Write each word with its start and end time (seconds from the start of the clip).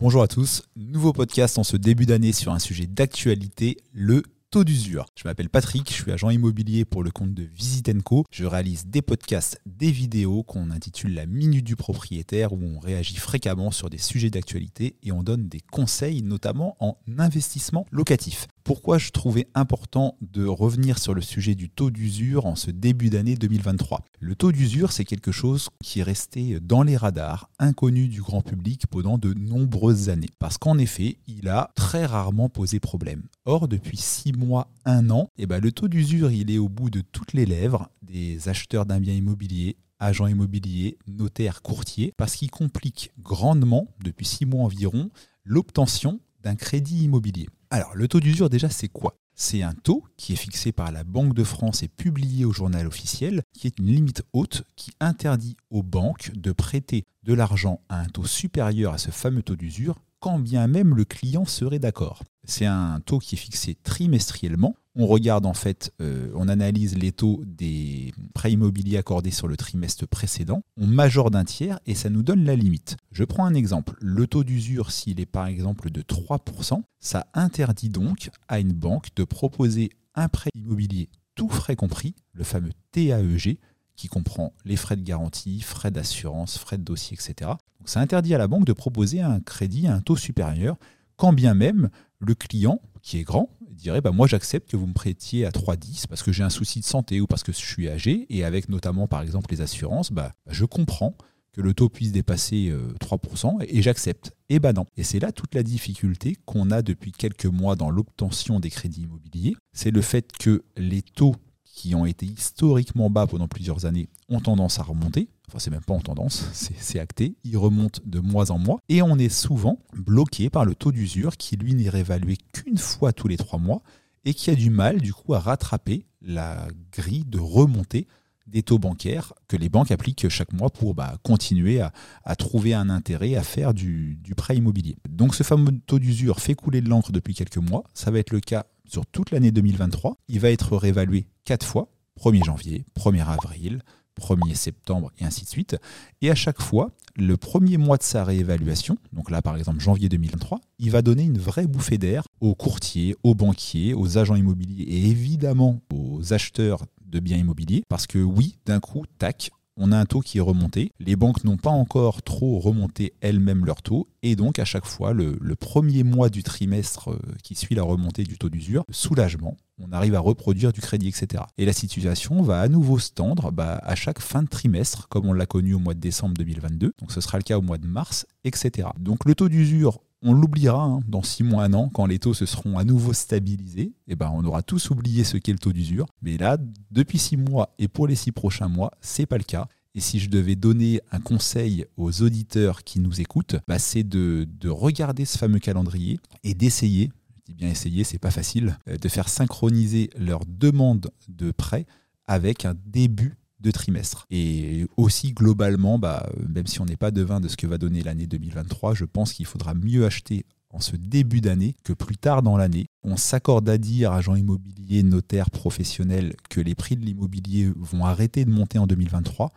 Bonjour 0.00 0.22
à 0.22 0.28
tous, 0.28 0.62
nouveau 0.76 1.12
podcast 1.12 1.58
en 1.58 1.62
ce 1.62 1.76
début 1.76 2.06
d'année 2.06 2.32
sur 2.32 2.52
un 2.52 2.58
sujet 2.58 2.86
d'actualité, 2.86 3.76
le 3.92 4.22
taux 4.50 4.64
d'usure. 4.64 5.04
Je 5.14 5.28
m'appelle 5.28 5.50
Patrick, 5.50 5.90
je 5.90 6.02
suis 6.02 6.10
agent 6.10 6.30
immobilier 6.30 6.86
pour 6.86 7.02
le 7.02 7.10
compte 7.10 7.34
de 7.34 7.42
Visitenco. 7.42 8.24
Je 8.30 8.46
réalise 8.46 8.86
des 8.86 9.02
podcasts, 9.02 9.60
des 9.66 9.90
vidéos 9.90 10.42
qu'on 10.42 10.70
intitule 10.70 11.12
la 11.12 11.26
minute 11.26 11.66
du 11.66 11.76
propriétaire 11.76 12.54
où 12.54 12.62
on 12.62 12.78
réagit 12.78 13.16
fréquemment 13.16 13.70
sur 13.70 13.90
des 13.90 13.98
sujets 13.98 14.30
d'actualité 14.30 14.96
et 15.02 15.12
on 15.12 15.22
donne 15.22 15.48
des 15.48 15.60
conseils 15.60 16.22
notamment 16.22 16.78
en 16.80 16.96
investissement 17.18 17.84
locatif. 17.90 18.48
Pourquoi 18.64 18.98
je 18.98 19.10
trouvais 19.10 19.48
important 19.54 20.16
de 20.20 20.44
revenir 20.44 20.98
sur 20.98 21.14
le 21.14 21.22
sujet 21.22 21.54
du 21.54 21.70
taux 21.70 21.90
d'usure 21.90 22.46
en 22.46 22.56
ce 22.56 22.70
début 22.70 23.10
d'année 23.10 23.34
2023 23.34 24.04
Le 24.18 24.34
taux 24.34 24.52
d'usure, 24.52 24.92
c'est 24.92 25.04
quelque 25.04 25.32
chose 25.32 25.68
qui 25.82 26.00
est 26.00 26.04
resté 26.04 26.60
dans 26.60 26.82
les 26.82 26.96
radars, 26.96 27.50
inconnu 27.58 28.08
du 28.08 28.20
grand 28.20 28.42
public 28.42 28.86
pendant 28.86 29.18
de 29.18 29.32
nombreuses 29.32 30.08
années. 30.08 30.28
Parce 30.38 30.58
qu'en 30.58 30.78
effet, 30.78 31.16
il 31.26 31.48
a 31.48 31.70
très 31.74 32.04
rarement 32.04 32.48
posé 32.48 32.80
problème. 32.80 33.22
Or, 33.46 33.66
depuis 33.66 33.96
six 33.96 34.32
mois, 34.32 34.70
un 34.84 35.10
an, 35.10 35.28
eh 35.38 35.46
ben, 35.46 35.60
le 35.60 35.72
taux 35.72 35.88
d'usure, 35.88 36.30
il 36.30 36.50
est 36.50 36.58
au 36.58 36.68
bout 36.68 36.90
de 36.90 37.00
toutes 37.00 37.32
les 37.32 37.46
lèvres 37.46 37.90
des 38.02 38.48
acheteurs 38.48 38.86
d'un 38.86 39.00
bien 39.00 39.14
immobilier, 39.14 39.76
agents 39.98 40.26
immobiliers, 40.26 40.98
notaires, 41.06 41.62
courtiers, 41.62 42.12
parce 42.16 42.36
qu'il 42.36 42.50
complique 42.50 43.10
grandement, 43.18 43.88
depuis 44.02 44.26
six 44.26 44.46
mois 44.46 44.64
environ, 44.64 45.10
l'obtention 45.44 46.20
d'un 46.42 46.56
crédit 46.56 47.04
immobilier. 47.04 47.48
Alors, 47.72 47.94
le 47.94 48.08
taux 48.08 48.18
d'usure, 48.18 48.50
déjà, 48.50 48.68
c'est 48.68 48.88
quoi? 48.88 49.16
C'est 49.36 49.62
un 49.62 49.74
taux 49.74 50.04
qui 50.16 50.32
est 50.32 50.36
fixé 50.36 50.72
par 50.72 50.90
la 50.90 51.04
Banque 51.04 51.34
de 51.34 51.44
France 51.44 51.84
et 51.84 51.88
publié 51.88 52.44
au 52.44 52.52
journal 52.52 52.84
officiel, 52.84 53.44
qui 53.52 53.68
est 53.68 53.78
une 53.78 53.86
limite 53.86 54.24
haute 54.32 54.64
qui 54.74 54.90
interdit 54.98 55.56
aux 55.70 55.84
banques 55.84 56.32
de 56.34 56.50
prêter 56.50 57.04
de 57.22 57.32
l'argent 57.32 57.80
à 57.88 58.00
un 58.00 58.06
taux 58.06 58.26
supérieur 58.26 58.92
à 58.92 58.98
ce 58.98 59.12
fameux 59.12 59.44
taux 59.44 59.54
d'usure, 59.54 60.00
quand 60.20 60.38
bien 60.38 60.66
même 60.66 60.94
le 60.94 61.04
client 61.04 61.44
serait 61.44 61.78
d'accord. 61.78 62.22
C'est 62.44 62.66
un 62.66 63.00
taux 63.04 63.18
qui 63.18 63.34
est 63.34 63.38
fixé 63.38 63.76
trimestriellement 63.82 64.74
on 64.96 65.06
regarde 65.06 65.46
en 65.46 65.54
fait, 65.54 65.92
euh, 66.00 66.30
on 66.34 66.48
analyse 66.48 66.96
les 66.96 67.12
taux 67.12 67.40
des 67.46 68.12
prêts 68.34 68.52
immobiliers 68.52 68.98
accordés 68.98 69.30
sur 69.30 69.46
le 69.46 69.56
trimestre 69.56 70.06
précédent, 70.06 70.62
on 70.76 70.86
majore 70.86 71.30
d'un 71.30 71.44
tiers 71.44 71.78
et 71.86 71.94
ça 71.94 72.10
nous 72.10 72.22
donne 72.22 72.44
la 72.44 72.56
limite. 72.56 72.96
Je 73.12 73.24
prends 73.24 73.44
un 73.44 73.54
exemple. 73.54 73.96
Le 74.00 74.26
taux 74.26 74.44
d'usure, 74.44 74.90
s'il 74.90 75.20
est 75.20 75.26
par 75.26 75.46
exemple 75.46 75.90
de 75.90 76.02
3%, 76.02 76.82
ça 76.98 77.26
interdit 77.34 77.88
donc 77.88 78.30
à 78.48 78.58
une 78.58 78.72
banque 78.72 79.08
de 79.14 79.24
proposer 79.24 79.90
un 80.14 80.28
prêt 80.28 80.50
immobilier 80.54 81.08
tout 81.36 81.48
frais 81.48 81.76
compris, 81.76 82.14
le 82.34 82.44
fameux 82.44 82.72
TAEG, 82.92 83.58
qui 83.96 84.08
comprend 84.08 84.52
les 84.64 84.76
frais 84.76 84.96
de 84.96 85.02
garantie, 85.02 85.60
frais 85.60 85.90
d'assurance, 85.90 86.58
frais 86.58 86.78
de 86.78 86.84
dossier, 86.84 87.16
etc. 87.16 87.52
Donc 87.78 87.88
ça 87.88 88.00
interdit 88.00 88.34
à 88.34 88.38
la 88.38 88.48
banque 88.48 88.64
de 88.64 88.72
proposer 88.72 89.20
un 89.20 89.40
crédit 89.40 89.86
à 89.86 89.94
un 89.94 90.00
taux 90.00 90.16
supérieur, 90.16 90.76
quand 91.16 91.32
bien 91.32 91.54
même 91.54 91.90
le 92.18 92.34
client, 92.34 92.80
qui 93.02 93.18
est 93.18 93.24
grand, 93.24 93.50
dirait 93.80 94.00
bah, 94.00 94.12
moi 94.12 94.26
j'accepte 94.26 94.70
que 94.70 94.76
vous 94.76 94.86
me 94.86 94.92
prêtiez 94.92 95.46
à 95.46 95.50
3,10 95.50 96.06
parce 96.06 96.22
que 96.22 96.32
j'ai 96.32 96.42
un 96.42 96.50
souci 96.50 96.80
de 96.80 96.84
santé 96.84 97.20
ou 97.20 97.26
parce 97.26 97.42
que 97.42 97.52
je 97.52 97.58
suis 97.58 97.88
âgé 97.88 98.26
et 98.28 98.44
avec 98.44 98.68
notamment 98.68 99.08
par 99.08 99.22
exemple 99.22 99.50
les 99.50 99.60
assurances, 99.60 100.12
bah, 100.12 100.32
je 100.48 100.64
comprends 100.64 101.16
que 101.52 101.60
le 101.60 101.74
taux 101.74 101.88
puisse 101.88 102.12
dépasser 102.12 102.72
3% 103.00 103.60
euh, 103.60 103.66
et 103.68 103.82
j'accepte. 103.82 104.30
Et 104.48 104.60
ben 104.60 104.72
non. 104.72 104.86
Et 104.96 105.02
c'est 105.02 105.18
là 105.18 105.32
toute 105.32 105.56
la 105.56 105.64
difficulté 105.64 106.36
qu'on 106.44 106.70
a 106.70 106.80
depuis 106.80 107.10
quelques 107.10 107.46
mois 107.46 107.74
dans 107.74 107.90
l'obtention 107.90 108.60
des 108.60 108.70
crédits 108.70 109.02
immobiliers. 109.02 109.56
C'est 109.72 109.90
le 109.90 110.00
fait 110.00 110.30
que 110.38 110.62
les 110.76 111.02
taux 111.02 111.34
qui 111.80 111.94
ont 111.94 112.04
été 112.04 112.26
historiquement 112.26 113.08
bas 113.08 113.26
pendant 113.26 113.48
plusieurs 113.48 113.86
années 113.86 114.10
ont 114.28 114.40
tendance 114.40 114.78
à 114.78 114.82
remonter. 114.82 115.30
Enfin, 115.48 115.58
c'est 115.58 115.70
même 115.70 115.80
pas 115.80 115.94
en 115.94 116.00
tendance, 116.00 116.44
c'est 116.52 116.98
acté. 116.98 117.36
Ils 117.42 117.56
remontent 117.56 118.02
de 118.04 118.20
mois 118.20 118.50
en 118.50 118.58
mois. 118.58 118.80
Et 118.90 119.00
on 119.00 119.16
est 119.16 119.30
souvent 119.30 119.78
bloqué 119.94 120.50
par 120.50 120.66
le 120.66 120.74
taux 120.74 120.92
d'usure 120.92 121.38
qui, 121.38 121.56
lui, 121.56 121.74
n'est 121.74 121.88
réévalué 121.88 122.36
qu'une 122.52 122.76
fois 122.76 123.14
tous 123.14 123.28
les 123.28 123.38
trois 123.38 123.58
mois 123.58 123.80
et 124.26 124.34
qui 124.34 124.50
a 124.50 124.54
du 124.54 124.68
mal, 124.68 125.00
du 125.00 125.14
coup, 125.14 125.32
à 125.32 125.40
rattraper 125.40 126.04
la 126.20 126.68
grille 126.92 127.24
de 127.24 127.38
remontée 127.38 128.06
des 128.46 128.62
taux 128.62 128.78
bancaires 128.78 129.32
que 129.48 129.56
les 129.56 129.70
banques 129.70 129.90
appliquent 129.90 130.28
chaque 130.28 130.52
mois 130.52 130.68
pour 130.68 130.94
bah, 130.94 131.16
continuer 131.22 131.80
à, 131.80 132.36
trouver 132.36 132.74
un 132.74 132.90
intérêt 132.90 133.36
à 133.36 133.42
faire 133.42 133.72
du, 133.72 134.16
du 134.16 134.34
prêt 134.34 134.56
immobilier. 134.56 134.96
Donc 135.08 135.34
ce 135.34 135.44
fameux 135.44 135.72
taux 135.86 135.98
d'usure 135.98 136.40
fait 136.40 136.54
couler 136.54 136.82
de 136.82 136.90
l'encre 136.90 137.12
depuis 137.12 137.34
quelques 137.34 137.56
mois. 137.56 137.84
Ça 137.94 138.10
va 138.10 138.18
être 138.18 138.32
le 138.32 138.40
cas 138.40 138.66
sur 138.90 139.06
toute 139.06 139.30
l'année 139.30 139.52
2023. 139.52 140.16
Il 140.28 140.40
va 140.40 140.50
être 140.50 140.76
réévalué 140.76 141.26
quatre 141.44 141.66
fois, 141.66 141.88
1er 142.20 142.44
janvier, 142.44 142.84
1er 142.98 143.26
avril, 143.26 143.82
1er 144.20 144.54
septembre 144.54 145.12
et 145.18 145.24
ainsi 145.24 145.44
de 145.44 145.48
suite. 145.48 145.76
Et 146.20 146.30
à 146.30 146.34
chaque 146.34 146.60
fois, 146.60 146.90
le 147.16 147.36
premier 147.36 147.76
mois 147.76 147.96
de 147.96 148.02
sa 148.02 148.24
réévaluation, 148.24 148.98
donc 149.12 149.30
là 149.30 149.42
par 149.42 149.56
exemple 149.56 149.80
janvier 149.80 150.08
2023, 150.08 150.60
il 150.78 150.90
va 150.90 151.02
donner 151.02 151.22
une 151.22 151.38
vraie 151.38 151.66
bouffée 151.66 151.98
d'air 151.98 152.24
aux 152.40 152.54
courtiers, 152.54 153.16
aux 153.22 153.34
banquiers, 153.34 153.94
aux 153.94 154.18
agents 154.18 154.36
immobiliers 154.36 154.84
et 154.84 155.06
évidemment 155.06 155.80
aux 155.92 156.32
acheteurs 156.32 156.84
de 157.04 157.20
biens 157.20 157.38
immobiliers. 157.38 157.82
Parce 157.88 158.06
que 158.06 158.18
oui, 158.18 158.58
d'un 158.66 158.80
coup, 158.80 159.04
tac, 159.18 159.50
on 159.80 159.92
a 159.92 159.98
un 159.98 160.04
taux 160.04 160.20
qui 160.20 160.38
est 160.38 160.42
remonté. 160.42 160.92
Les 161.00 161.16
banques 161.16 161.42
n'ont 161.42 161.56
pas 161.56 161.70
encore 161.70 162.22
trop 162.22 162.58
remonté 162.58 163.14
elles-mêmes 163.20 163.64
leur 163.64 163.80
taux. 163.82 164.08
Et 164.22 164.36
donc, 164.36 164.58
à 164.58 164.66
chaque 164.66 164.84
fois, 164.84 165.14
le, 165.14 165.38
premier 165.58 166.04
mois 166.04 166.28
du 166.28 166.42
trimestre 166.42 167.10
euh, 167.10 167.18
qui 167.42 167.54
suit 167.54 167.74
la 167.74 167.82
remontée 167.82 168.24
du 168.24 168.36
taux 168.36 168.50
d'usure, 168.50 168.84
soulagement, 168.90 169.56
on 169.78 169.90
arrive 169.92 170.14
à 170.14 170.20
reproduire 170.20 170.72
du 170.72 170.80
crédit, 170.80 171.08
etc. 171.08 171.44
Et 171.56 171.64
la 171.64 171.72
situation 171.72 172.42
va 172.42 172.60
à 172.60 172.68
nouveau 172.68 172.98
se 172.98 173.10
tendre 173.10 173.50
bah, 173.50 173.80
à 173.82 173.94
chaque 173.94 174.20
fin 174.20 174.42
de 174.42 174.48
trimestre, 174.48 175.08
comme 175.08 175.26
on 175.26 175.32
l'a 175.32 175.46
connu 175.46 175.72
au 175.72 175.78
mois 175.78 175.94
de 175.94 176.00
décembre 176.00 176.34
2022. 176.34 176.92
Donc, 177.00 177.10
ce 177.10 177.22
sera 177.22 177.38
le 177.38 177.42
cas 177.42 177.56
au 177.56 177.62
mois 177.62 177.78
de 177.78 177.86
mars, 177.86 178.26
etc. 178.44 178.88
Donc, 178.98 179.24
le 179.24 179.34
taux 179.34 179.48
d'usure 179.48 180.00
on 180.22 180.32
l'oubliera 180.32 180.82
hein, 180.82 181.00
dans 181.08 181.22
six 181.22 181.42
mois, 181.42 181.64
un 181.64 181.72
an, 181.72 181.88
quand 181.88 182.06
les 182.06 182.18
taux 182.18 182.34
se 182.34 182.46
seront 182.46 182.78
à 182.78 182.84
nouveau 182.84 183.12
stabilisés. 183.12 183.80
Et 184.06 184.12
eh 184.12 184.16
ben, 184.16 184.30
on 184.34 184.44
aura 184.44 184.62
tous 184.62 184.90
oublié 184.90 185.24
ce 185.24 185.36
qu'est 185.36 185.52
le 185.52 185.58
taux 185.58 185.72
d'usure. 185.72 186.06
Mais 186.22 186.36
là, 186.36 186.58
depuis 186.90 187.18
six 187.18 187.36
mois 187.36 187.74
et 187.78 187.88
pour 187.88 188.06
les 188.06 188.16
six 188.16 188.32
prochains 188.32 188.68
mois, 188.68 188.90
c'est 189.00 189.26
pas 189.26 189.38
le 189.38 189.44
cas. 189.44 189.66
Et 189.94 190.00
si 190.00 190.20
je 190.20 190.30
devais 190.30 190.54
donner 190.54 191.00
un 191.10 191.20
conseil 191.20 191.84
aux 191.96 192.22
auditeurs 192.22 192.84
qui 192.84 193.00
nous 193.00 193.20
écoutent, 193.20 193.56
bah, 193.66 193.78
c'est 193.78 194.04
de, 194.04 194.46
de 194.48 194.68
regarder 194.68 195.24
ce 195.24 195.36
fameux 195.36 195.58
calendrier 195.58 196.20
et 196.44 196.54
d'essayer, 196.54 197.10
je 197.34 197.52
dis 197.52 197.54
bien 197.54 197.68
essayer, 197.68 198.04
c'est 198.04 198.18
pas 198.18 198.30
facile, 198.30 198.78
euh, 198.88 198.96
de 198.96 199.08
faire 199.08 199.28
synchroniser 199.28 200.10
leur 200.16 200.44
demande 200.46 201.10
de 201.28 201.50
prêt 201.50 201.86
avec 202.26 202.64
un 202.64 202.74
début 202.86 203.39
de 203.60 203.70
trimestre. 203.70 204.26
Et 204.30 204.86
aussi 204.96 205.32
globalement, 205.32 205.98
bah, 205.98 206.28
même 206.48 206.66
si 206.66 206.80
on 206.80 206.86
n'est 206.86 206.96
pas 206.96 207.10
devin 207.10 207.40
de 207.40 207.48
ce 207.48 207.56
que 207.56 207.66
va 207.66 207.78
donner 207.78 208.02
l'année 208.02 208.26
2023, 208.26 208.94
je 208.94 209.04
pense 209.04 209.32
qu'il 209.32 209.46
faudra 209.46 209.74
mieux 209.74 210.04
acheter 210.04 210.44
en 210.72 210.80
ce 210.80 210.96
début 210.96 211.40
d'année 211.40 211.74
que 211.84 211.92
plus 211.92 212.16
tard 212.16 212.42
dans 212.42 212.56
l'année. 212.56 212.86
On 213.02 213.16
s'accorde 213.16 213.68
à 213.68 213.78
dire, 213.78 214.12
agents 214.12 214.36
immobiliers, 214.36 215.02
notaires, 215.02 215.50
professionnels, 215.50 216.34
que 216.48 216.60
les 216.60 216.74
prix 216.74 216.96
de 216.96 217.04
l'immobilier 217.04 217.70
vont 217.76 218.04
arrêter 218.04 218.44
de 218.44 218.50
monter 218.50 218.78
en 218.78 218.86
2023. 218.86 219.50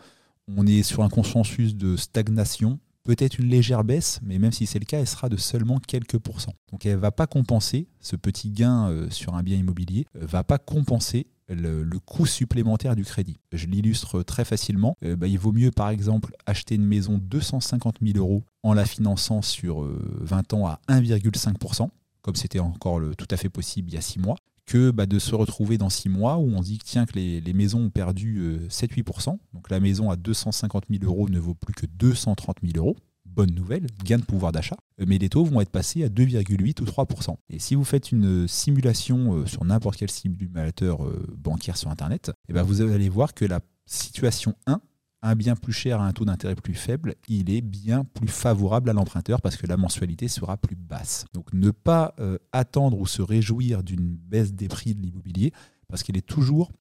On 0.47 0.65
est 0.67 0.83
sur 0.83 1.03
un 1.03 1.09
consensus 1.09 1.75
de 1.75 1.95
stagnation, 1.95 2.79
peut-être 3.03 3.37
une 3.37 3.49
légère 3.49 3.83
baisse, 3.83 4.19
mais 4.23 4.39
même 4.39 4.51
si 4.51 4.65
c'est 4.65 4.79
le 4.79 4.85
cas, 4.85 4.99
elle 4.99 5.07
sera 5.07 5.29
de 5.29 5.37
seulement 5.37 5.79
quelques 5.79 6.17
pourcents. 6.17 6.55
Donc 6.71 6.85
elle 6.85 6.93
ne 6.93 6.97
va 6.97 7.11
pas 7.11 7.27
compenser, 7.27 7.87
ce 7.99 8.15
petit 8.15 8.49
gain 8.49 8.89
euh, 8.89 9.09
sur 9.09 9.35
un 9.35 9.43
bien 9.43 9.57
immobilier, 9.57 10.05
ne 10.15 10.21
euh, 10.21 10.25
va 10.25 10.43
pas 10.43 10.57
compenser 10.57 11.27
le, 11.49 11.83
coût 11.99 12.25
supplémentaire 12.25 12.95
du 12.95 13.03
crédit. 13.03 13.37
Je 13.51 13.67
l'illustre 13.67 14.23
très 14.23 14.45
facilement. 14.45 14.95
Euh, 15.03 15.15
bah, 15.15 15.27
il 15.27 15.39
vaut 15.39 15.51
mieux, 15.51 15.71
par 15.71 15.89
exemple, 15.89 16.33
acheter 16.45 16.75
une 16.75 16.85
maison 16.85 17.17
250 17.17 17.97
000 18.01 18.17
euros 18.17 18.43
en 18.63 18.73
la 18.73 18.85
finançant 18.85 19.41
sur 19.41 19.81
20 19.81 20.53
ans 20.53 20.67
à 20.67 20.79
1,5%, 20.89 21.89
comme 22.21 22.35
c'était 22.35 22.59
encore 22.59 23.01
tout 23.17 23.27
à 23.29 23.37
fait 23.37 23.49
possible 23.49 23.89
il 23.89 23.95
y 23.95 23.97
a 23.97 24.01
6 24.01 24.19
mois, 24.19 24.35
que 24.65 24.91
bah, 24.91 25.05
de 25.05 25.19
se 25.19 25.35
retrouver 25.35 25.77
dans 25.77 25.89
6 25.89 26.09
mois 26.09 26.37
où 26.37 26.49
on 26.55 26.61
dit 26.61 26.77
que 26.77 26.85
tiens 26.85 27.05
que 27.05 27.13
les, 27.15 27.53
maisons 27.53 27.85
ont 27.85 27.89
perdu 27.89 28.59
7-8%. 28.69 29.37
Donc 29.53 29.69
la 29.69 29.79
maison 29.79 30.09
à 30.09 30.15
250 30.15 30.85
000 30.89 31.03
euros 31.03 31.29
ne 31.29 31.39
vaut 31.39 31.55
plus 31.55 31.73
que 31.73 31.85
230 31.85 32.57
000 32.63 32.77
euros 32.77 32.95
bonne 33.33 33.53
nouvelle, 33.53 33.87
gain 34.03 34.17
de 34.17 34.23
pouvoir 34.23 34.51
d'achat, 34.51 34.77
euh, 35.01 35.05
mais 35.07 35.17
les 35.17 35.29
taux 35.29 35.43
vont 35.43 35.61
être 35.61 35.69
passés 35.69 36.03
à 36.03 36.09
2,8 36.09 36.81
ou 36.81 36.85
3%. 36.85 37.35
Et 37.49 37.59
si 37.59 37.75
vous 37.75 37.83
faites 37.83 38.11
une 38.11 38.47
simulation 38.47 39.35
euh, 39.35 39.45
sur 39.45 39.65
n'importe 39.65 39.97
quel 39.97 40.11
simulateur 40.11 41.05
euh, 41.05 41.25
bancaire 41.37 41.77
sur 41.77 41.89
Internet, 41.89 42.31
eh 42.49 42.53
ben 42.53 42.63
vous 42.63 42.81
allez 42.81 43.09
voir 43.09 43.33
que 43.33 43.45
la 43.45 43.59
situation 43.85 44.55
1 44.67 44.79
un 45.25 45.35
bien 45.35 45.55
plus 45.55 45.71
cher 45.71 46.01
à 46.01 46.05
un 46.05 46.11
taux 46.11 46.25
d'intérêt 46.25 46.55
plus 46.55 46.73
faible, 46.73 47.15
il 47.29 47.49
est 47.49 47.61
bien 47.61 48.03
plus 48.03 48.27
favorable 48.27 48.89
à 48.89 48.93
l'emprunteur 48.93 49.41
parce 49.41 49.55
que 49.55 49.65
la 49.65 49.77
mensualité 49.77 50.27
sera 50.27 50.57
plus 50.57 50.75
basse. 50.75 51.23
Donc 51.33 51.53
ne 51.53 51.71
pas 51.71 52.13
attendre 52.51 52.99
ou 52.99 53.07
se 53.07 53.21
réjouir 53.21 53.83
d'une 53.83 54.17
baisse 54.17 54.51
des 54.51 54.67
prix 54.67 54.95
de 54.95 55.01
l'immobilier 55.01 55.53
parce 55.87 56.03
qu'il 56.03 56.17
est 56.17 56.27
toujours 56.27 56.73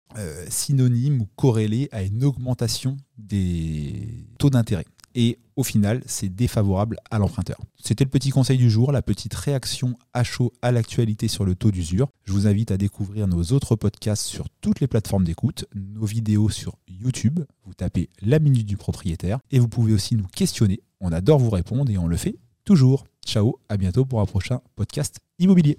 synonyme 0.49 1.21
ou 1.21 1.29
corrélé 1.37 1.91
à 1.93 2.03
une 2.03 2.25
augmentation 2.25 2.97
des 3.19 4.27
taux 4.39 4.49
d'intérêt 4.49 4.87
et 5.15 5.39
au 5.57 5.63
final, 5.63 6.03
c'est 6.07 6.29
défavorable 6.29 6.97
à 7.11 7.19
l'emprunteur. 7.19 7.61
C'était 7.83 8.05
le 8.05 8.11
petit 8.11 8.31
conseil 8.31 8.57
du 8.57 8.71
jour, 8.71 8.93
la 8.93 9.03
petite 9.03 9.35
réaction 9.35 9.97
à 10.15 10.25
chaud 10.25 10.53
à 10.63 10.73
l'actualité 10.73 11.29
sur 11.29 11.45
le 11.45 11.55
taux 11.55 11.71
d'usure. 11.71 12.09
Je 12.25 12.33
vous 12.33 12.47
invite 12.47 12.71
à 12.71 12.77
découvrir 12.77 13.27
nos 13.29 13.43
autres 13.43 13.77
podcasts 13.77 14.25
sur 14.25 14.49
toutes 14.61 14.81
les 14.81 14.87
plateformes 14.87 15.25
d'écoute, 15.25 15.67
nos 15.75 16.07
vidéos 16.07 16.49
sur 16.49 16.77
YouTube. 16.89 17.41
Vous 17.65 17.75
tapez 17.75 18.09
la 18.23 18.39
minute 18.39 18.67
du 18.67 18.77
propriétaire 18.77 19.39
et 19.51 19.59
vous 19.59 19.69
pouvez 19.69 19.93
aussi 19.93 20.15
nous 20.15 20.29
questionner. 20.29 20.81
On 21.01 21.13
adore 21.13 21.39
vous 21.39 21.51
répondre 21.51 21.91
et 21.91 21.99
on 21.99 22.07
le 22.07 22.17
fait 22.17 22.37
toujours. 22.65 23.05
Ciao, 23.27 23.59
à 23.69 23.77
bientôt 23.77 24.05
pour 24.05 24.21
un 24.21 24.27
prochain 24.27 24.61
podcast 24.77 25.19
immobilier. 25.39 25.77